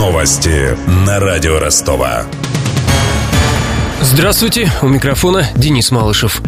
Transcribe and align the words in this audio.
Новости 0.00 0.78
на 1.04 1.20
радио 1.20 1.58
Ростова. 1.58 2.24
Здравствуйте, 4.00 4.72
у 4.80 4.88
микрофона 4.88 5.46
Денис 5.54 5.90
Малышев. 5.90 6.40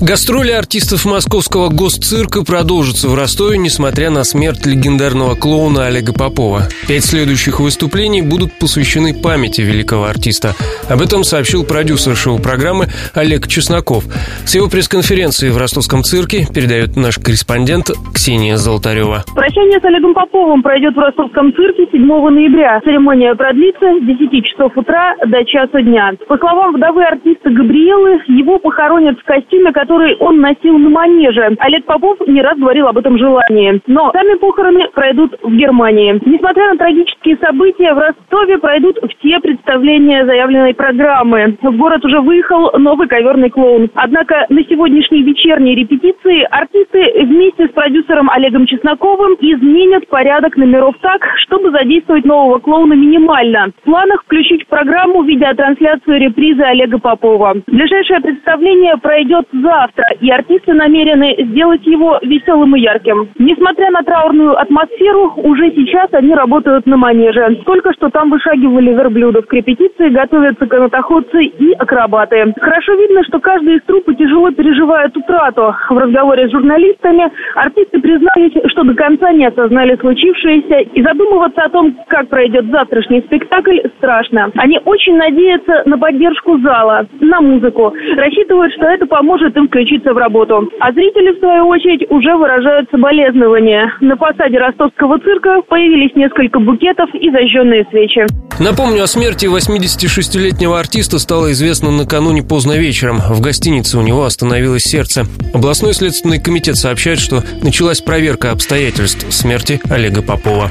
Гастроли 0.00 0.52
артистов 0.52 1.04
московского 1.04 1.68
госцирка 1.68 2.44
продолжатся 2.44 3.10
в 3.10 3.14
Ростове, 3.14 3.58
несмотря 3.58 4.08
на 4.08 4.24
смерть 4.24 4.64
легендарного 4.64 5.34
клоуна 5.34 5.84
Олега 5.84 6.14
Попова. 6.14 6.66
Пять 6.88 7.04
следующих 7.04 7.60
выступлений 7.60 8.22
будут 8.22 8.58
посвящены 8.58 9.12
памяти 9.12 9.60
великого 9.60 10.06
артиста. 10.06 10.56
Об 10.90 11.00
этом 11.00 11.24
сообщил 11.24 11.64
продюсер 11.64 12.14
шоу-программы 12.14 12.92
Олег 13.14 13.48
Чесноков. 13.48 14.04
С 14.44 14.54
его 14.54 14.68
пресс-конференции 14.68 15.48
в 15.48 15.56
ростовском 15.56 16.02
цирке 16.02 16.44
передает 16.44 16.94
наш 16.94 17.16
корреспондент 17.16 17.88
Ксения 18.12 18.56
Золотарева. 18.56 19.24
Прощание 19.34 19.80
с 19.80 19.84
Олегом 19.84 20.12
Поповым 20.12 20.62
пройдет 20.62 20.94
в 20.94 20.98
ростовском 20.98 21.54
цирке 21.54 21.88
7 21.90 22.04
ноября. 22.04 22.80
Церемония 22.84 23.34
продлится 23.34 23.96
с 23.96 24.04
10 24.04 24.44
часов 24.44 24.76
утра 24.76 25.16
до 25.24 25.42
часа 25.46 25.80
дня. 25.80 26.12
По 26.28 26.36
словам 26.36 26.74
вдовы 26.74 27.02
артиста 27.02 27.48
Габриэлы, 27.48 28.20
его 28.28 28.58
похоронят 28.58 29.18
в 29.18 29.24
костюме, 29.24 29.72
который 29.72 30.16
он 30.20 30.40
носил 30.40 30.76
на 30.76 30.90
манеже. 30.90 31.56
Олег 31.60 31.86
Попов 31.86 32.18
не 32.28 32.42
раз 32.42 32.58
говорил 32.58 32.88
об 32.88 32.98
этом 32.98 33.16
желании. 33.16 33.80
Но 33.86 34.12
сами 34.12 34.36
похороны 34.36 34.86
пройдут 34.94 35.34
в 35.42 35.50
Германии. 35.56 36.20
Несмотря 36.26 36.72
на 36.72 36.76
трагические 36.76 37.38
события, 37.38 37.94
в 37.94 37.98
Ростове 37.98 38.58
пройдут 38.58 38.98
все 39.16 39.40
представления 39.40 40.26
заявленной 40.74 40.94
программы. 40.94 41.56
В 41.62 41.76
город 41.76 42.04
уже 42.04 42.20
выехал 42.20 42.70
новый 42.78 43.08
коверный 43.08 43.50
клоун. 43.50 43.90
Однако 43.94 44.46
на 44.48 44.62
сегодняшней 44.64 45.22
вечерней 45.22 45.74
репетиции 45.74 46.46
артисты 46.50 47.24
вместе 47.24 47.66
с 47.66 47.70
продюсером 47.70 48.30
Олегом 48.30 48.66
Чесноковым 48.66 49.34
изменят 49.40 50.08
порядок 50.08 50.56
номеров 50.56 50.96
так, 51.00 51.22
чтобы 51.44 51.70
задействовать 51.70 52.24
нового 52.24 52.58
клоуна 52.58 52.94
минимально. 52.94 53.72
В 53.82 53.84
планах 53.84 54.22
включить 54.24 54.64
в 54.64 54.68
программу 54.68 55.22
видеотрансляцию 55.22 56.20
репризы 56.20 56.62
Олега 56.62 56.98
Попова. 56.98 57.54
Ближайшее 57.66 58.20
представление 58.20 58.96
пройдет 58.98 59.46
за 59.52 59.74
завтра, 59.74 60.04
и 60.20 60.30
артисты 60.30 60.72
намерены 60.72 61.34
сделать 61.50 61.84
его 61.86 62.18
веселым 62.22 62.76
и 62.76 62.80
ярким. 62.80 63.28
Несмотря 63.38 63.90
на 63.90 64.02
траурную 64.02 64.58
атмосферу, 64.60 65.32
уже 65.36 65.70
сейчас 65.72 66.08
они 66.12 66.34
работают 66.34 66.86
на 66.86 66.96
манеже. 66.96 67.62
Только 67.66 67.92
что 67.94 68.08
там 68.10 68.30
вышагивали 68.30 68.90
верблюдов. 68.90 69.46
К 69.46 69.52
репетиции 69.54 70.08
готовятся 70.08 70.63
канатоходцы 70.66 71.44
и 71.44 71.72
акробаты. 71.72 72.52
Хорошо 72.60 72.94
видно, 72.94 73.22
что 73.24 73.40
каждый 73.40 73.76
из 73.76 73.82
труппы 73.82 74.14
тяжело 74.14 74.50
переживает 74.50 75.16
утрату. 75.16 75.74
В 75.90 75.98
разговоре 75.98 76.48
с 76.48 76.52
журналистами 76.52 77.30
артисты 77.54 78.00
признались, 78.00 78.52
что 78.70 78.84
до 78.84 78.94
конца 78.94 79.32
не 79.32 79.46
осознали 79.46 79.96
случившееся, 79.96 80.90
и 80.94 81.02
задумываться 81.02 81.62
о 81.62 81.68
том, 81.70 81.96
как 82.08 82.28
пройдет 82.28 82.66
завтрашний 82.70 83.20
спектакль, 83.22 83.78
страшно. 83.98 84.50
Они 84.56 84.78
очень 84.84 85.16
надеются 85.16 85.82
на 85.86 85.98
поддержку 85.98 86.58
зала, 86.60 87.06
на 87.20 87.40
музыку. 87.40 87.92
Рассчитывают, 88.16 88.72
что 88.74 88.86
это 88.86 89.06
поможет 89.06 89.56
им 89.56 89.68
включиться 89.68 90.12
в 90.12 90.18
работу. 90.18 90.68
А 90.80 90.92
зрители, 90.92 91.32
в 91.32 91.38
свою 91.38 91.68
очередь, 91.68 92.10
уже 92.10 92.36
выражают 92.36 92.88
соболезнования. 92.90 93.92
На 94.00 94.16
фасаде 94.16 94.58
ростовского 94.58 95.18
цирка 95.18 95.62
появились 95.68 96.14
несколько 96.14 96.58
букетов 96.60 97.08
и 97.14 97.30
зажженные 97.30 97.86
свечи. 97.90 98.26
Напомню, 98.60 99.02
о 99.02 99.06
смерти 99.08 99.46
86-летнего 99.46 100.53
артиста 100.62 101.18
стало 101.18 101.52
известно 101.52 101.90
накануне 101.90 102.42
поздно 102.42 102.72
вечером. 102.72 103.20
В 103.20 103.40
гостинице 103.40 103.98
у 103.98 104.02
него 104.02 104.24
остановилось 104.24 104.84
сердце. 104.84 105.26
Областной 105.52 105.94
следственный 105.94 106.38
комитет 106.38 106.76
сообщает, 106.76 107.18
что 107.18 107.42
началась 107.62 108.00
проверка 108.00 108.50
обстоятельств 108.50 109.26
смерти 109.30 109.80
Олега 109.90 110.22
Попова. 110.22 110.70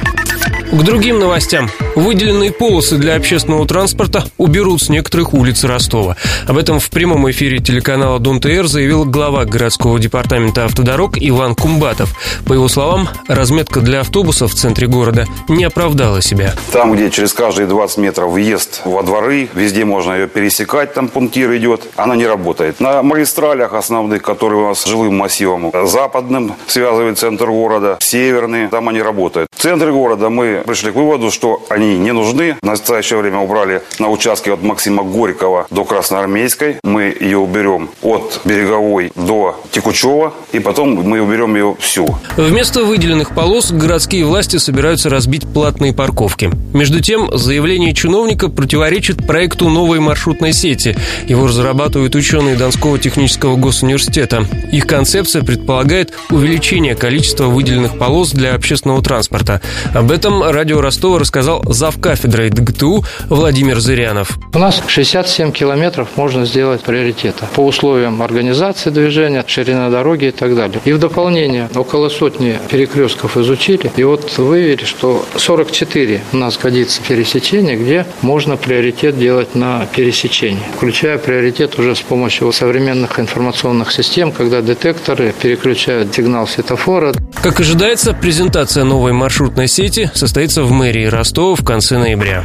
К 0.71 0.83
другим 0.83 1.19
новостям. 1.19 1.69
Выделенные 1.95 2.51
полосы 2.51 2.97
для 2.97 3.15
общественного 3.15 3.67
транспорта 3.67 4.23
уберут 4.37 4.81
с 4.81 4.89
некоторых 4.89 5.33
улиц 5.35 5.63
Ростова. 5.63 6.17
Об 6.47 6.57
этом 6.57 6.79
в 6.79 6.89
прямом 6.89 7.29
эфире 7.29 7.59
телеканала 7.59 8.19
Дон 8.19 8.39
ТР 8.39 8.65
заявил 8.65 9.05
глава 9.05 9.45
городского 9.45 9.99
департамента 9.99 10.65
автодорог 10.65 11.17
Иван 11.19 11.53
Кумбатов. 11.53 12.09
По 12.47 12.53
его 12.53 12.67
словам, 12.67 13.09
разметка 13.27 13.79
для 13.79 13.99
автобусов 13.99 14.53
в 14.53 14.55
центре 14.55 14.87
города 14.87 15.27
не 15.47 15.65
оправдала 15.65 16.23
себя. 16.23 16.55
Там, 16.71 16.93
где 16.93 17.11
через 17.11 17.31
каждые 17.31 17.67
20 17.67 17.97
метров 17.99 18.31
въезд 18.31 18.81
во 18.85 19.03
дворы, 19.03 19.47
везде 19.53 19.85
можно 19.85 20.13
ее 20.13 20.27
пересекать, 20.27 20.95
там 20.95 21.09
пунктир 21.09 21.55
идет, 21.57 21.83
она 21.95 22.15
не 22.15 22.25
работает. 22.25 22.79
На 22.79 23.03
магистралях 23.03 23.73
основных, 23.73 24.23
которые 24.23 24.63
у 24.63 24.67
нас 24.69 24.83
жилым 24.83 25.15
массивом, 25.15 25.71
западным 25.85 26.55
связывает 26.65 27.19
центр 27.19 27.45
города, 27.45 27.97
северный, 28.01 28.67
там 28.67 28.89
они 28.89 29.01
работают. 29.01 29.47
В 29.55 29.61
центре 29.61 29.91
города 29.91 30.29
мы 30.29 30.63
пришли 30.65 30.91
к 30.91 30.95
выводу, 30.95 31.29
что 31.29 31.63
они 31.69 31.82
не 31.83 32.11
нужны. 32.11 32.57
В 32.61 32.65
настоящее 32.65 33.19
время 33.19 33.39
убрали 33.39 33.81
на 33.99 34.09
участке 34.09 34.53
от 34.53 34.61
Максима 34.61 35.03
Горького 35.03 35.67
до 35.69 35.83
Красноармейской. 35.85 36.77
Мы 36.83 37.15
ее 37.19 37.37
уберем 37.37 37.89
от 38.01 38.41
Береговой 38.45 39.11
до 39.15 39.59
Текучева, 39.71 40.33
и 40.51 40.59
потом 40.59 40.95
мы 40.95 41.21
уберем 41.21 41.55
ее 41.55 41.75
всю. 41.79 42.07
Вместо 42.37 42.83
выделенных 42.83 43.35
полос 43.35 43.71
городские 43.71 44.25
власти 44.25 44.57
собираются 44.57 45.09
разбить 45.09 45.47
платные 45.47 45.93
парковки. 45.93 46.51
Между 46.73 47.01
тем, 47.01 47.37
заявление 47.37 47.93
чиновника 47.93 48.49
противоречит 48.49 49.25
проекту 49.25 49.69
новой 49.69 49.99
маршрутной 49.99 50.53
сети. 50.53 50.95
Его 51.27 51.47
разрабатывают 51.47 52.15
ученые 52.15 52.55
Донского 52.55 52.97
технического 52.99 53.55
госуниверситета. 53.55 54.45
Их 54.71 54.87
концепция 54.87 55.43
предполагает 55.43 56.13
увеличение 56.29 56.95
количества 56.95 57.45
выделенных 57.45 57.97
полос 57.97 58.31
для 58.31 58.55
общественного 58.55 59.01
транспорта. 59.01 59.61
Об 59.93 60.11
этом 60.11 60.43
радио 60.43 60.81
Ростова 60.81 61.19
рассказал 61.19 61.63
зав 61.73 61.99
кафедрой 61.99 62.49
ДГТУ 62.49 63.03
Владимир 63.29 63.79
Зырянов. 63.79 64.37
У 64.53 64.59
нас 64.59 64.81
67 64.87 65.51
километров 65.51 66.09
можно 66.15 66.45
сделать 66.45 66.81
приоритета 66.81 67.47
по 67.55 67.65
условиям 67.65 68.21
организации 68.21 68.89
движения, 68.89 69.43
ширина 69.47 69.89
дороги 69.89 70.25
и 70.25 70.31
так 70.31 70.55
далее. 70.55 70.79
И 70.85 70.93
в 70.93 70.99
дополнение 70.99 71.69
около 71.75 72.09
сотни 72.09 72.59
перекрестков 72.69 73.37
изучили, 73.37 73.91
и 73.95 74.03
вот 74.03 74.37
выявили, 74.37 74.83
что 74.85 75.25
44 75.35 76.21
у 76.31 76.37
нас 76.37 76.57
годится 76.57 77.01
пересечение, 77.01 77.75
где 77.75 78.05
можно 78.21 78.55
приоритет 78.55 79.17
делать 79.17 79.55
на 79.55 79.87
пересечении, 79.95 80.63
включая 80.75 81.17
приоритет 81.17 81.79
уже 81.79 81.95
с 81.95 82.01
помощью 82.01 82.51
современных 82.51 83.19
информационных 83.19 83.91
систем, 83.91 84.31
когда 84.31 84.61
детекторы 84.61 85.33
переключают 85.41 86.13
сигнал 86.13 86.47
светофора. 86.47 87.13
Как 87.41 87.59
ожидается, 87.59 88.13
презентация 88.13 88.83
новой 88.83 89.13
маршрутной 89.13 89.67
сети 89.67 90.11
состоит 90.13 90.43
состоится 90.43 90.63
в 90.63 90.71
мэрии 90.71 91.05
Ростова 91.05 91.55
в 91.55 91.62
конце 91.63 91.97
ноября. 91.97 92.43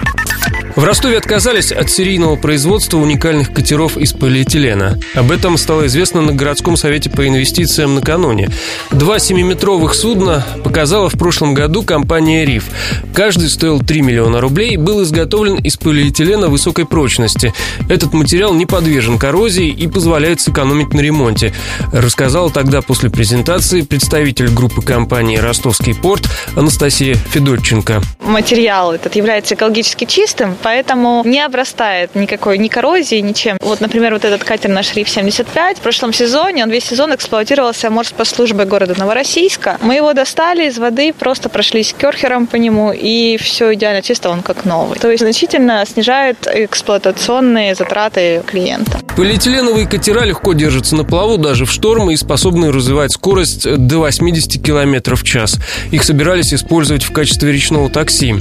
В 0.78 0.84
Ростове 0.84 1.18
отказались 1.18 1.72
от 1.72 1.90
серийного 1.90 2.36
производства 2.36 2.98
уникальных 2.98 3.52
катеров 3.52 3.96
из 3.96 4.12
полиэтилена. 4.12 4.96
Об 5.16 5.32
этом 5.32 5.58
стало 5.58 5.88
известно 5.88 6.22
на 6.22 6.32
городском 6.32 6.76
совете 6.76 7.10
по 7.10 7.26
инвестициям 7.26 7.96
накануне. 7.96 8.48
Два 8.92 9.16
7-метровых 9.16 9.92
судна 9.92 10.46
показала 10.62 11.10
в 11.10 11.14
прошлом 11.14 11.52
году 11.52 11.82
компания 11.82 12.44
«Риф». 12.44 12.66
Каждый 13.12 13.48
стоил 13.48 13.80
3 13.80 14.02
миллиона 14.02 14.40
рублей 14.40 14.74
и 14.74 14.76
был 14.76 15.02
изготовлен 15.02 15.56
из 15.56 15.76
полиэтилена 15.76 16.46
высокой 16.46 16.86
прочности. 16.86 17.52
Этот 17.88 18.12
материал 18.12 18.54
не 18.54 18.64
подвержен 18.64 19.18
коррозии 19.18 19.68
и 19.68 19.88
позволяет 19.88 20.40
сэкономить 20.40 20.94
на 20.94 21.00
ремонте, 21.00 21.52
рассказал 21.92 22.52
тогда 22.52 22.82
после 22.82 23.10
презентации 23.10 23.80
представитель 23.80 24.48
группы 24.50 24.80
компании 24.80 25.38
«Ростовский 25.38 25.96
порт» 25.96 26.22
Анастасия 26.54 27.16
Федотченко. 27.16 28.00
Материал 28.20 28.92
этот 28.92 29.16
является 29.16 29.56
экологически 29.56 30.04
чистым, 30.04 30.54
поэтому 30.68 31.22
не 31.24 31.40
обрастает 31.40 32.14
никакой 32.14 32.58
ни 32.58 32.68
коррозией, 32.68 33.22
ничем. 33.22 33.56
Вот, 33.62 33.80
например, 33.80 34.12
вот 34.12 34.26
этот 34.26 34.44
катер 34.44 34.68
наш 34.68 34.94
Риф 34.94 35.08
75 35.08 35.78
в 35.78 35.80
прошлом 35.80 36.12
сезоне, 36.12 36.62
он 36.62 36.70
весь 36.70 36.84
сезон 36.84 37.14
эксплуатировался 37.14 37.88
морспослужбой 37.88 38.66
города 38.66 38.94
Новороссийска. 38.98 39.78
Мы 39.80 39.94
его 39.94 40.12
достали 40.12 40.66
из 40.68 40.76
воды, 40.76 41.14
просто 41.14 41.48
прошлись 41.48 41.94
керхером 41.94 42.46
по 42.46 42.56
нему, 42.56 42.92
и 42.92 43.38
все 43.38 43.72
идеально 43.72 44.02
чисто, 44.02 44.28
он 44.28 44.42
как 44.42 44.66
новый. 44.66 44.98
То 44.98 45.10
есть 45.10 45.22
значительно 45.22 45.86
снижает 45.86 46.46
эксплуатационные 46.46 47.74
затраты 47.74 48.42
клиента. 48.46 48.97
Полиэтиленовые 49.18 49.88
катера 49.88 50.24
легко 50.24 50.52
держатся 50.52 50.94
на 50.94 51.02
плаву 51.02 51.38
даже 51.38 51.64
в 51.64 51.72
шторм 51.72 52.08
и 52.08 52.14
способны 52.14 52.70
развивать 52.70 53.10
скорость 53.10 53.68
до 53.68 53.98
80 53.98 54.62
км 54.62 55.16
в 55.16 55.24
час. 55.24 55.58
Их 55.90 56.04
собирались 56.04 56.54
использовать 56.54 57.02
в 57.02 57.10
качестве 57.10 57.50
речного 57.50 57.90
такси. 57.90 58.36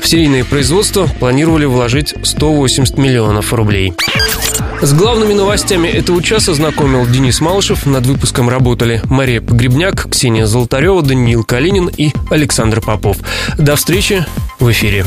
В 0.00 0.08
серийное 0.08 0.44
производство 0.44 1.06
планировали 1.20 1.66
вложить 1.66 2.14
180 2.22 2.96
миллионов 2.96 3.52
рублей. 3.52 3.92
С 4.80 4.94
главными 4.94 5.34
новостями 5.34 5.88
этого 5.88 6.22
часа 6.22 6.54
знакомил 6.54 7.06
Денис 7.06 7.42
Малышев. 7.42 7.84
Над 7.84 8.06
выпуском 8.06 8.48
работали 8.48 9.02
Мария 9.04 9.42
Погребняк, 9.42 10.08
Ксения 10.10 10.46
Золотарева, 10.46 11.02
Даниил 11.02 11.44
Калинин 11.44 11.90
и 11.94 12.12
Александр 12.30 12.80
Попов. 12.80 13.18
До 13.58 13.76
встречи 13.76 14.24
в 14.58 14.70
эфире. 14.70 15.04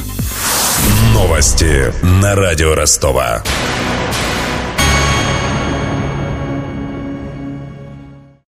Новости 1.11 1.91
на 2.03 2.35
радио 2.35 2.75
Ростова. 2.75 3.41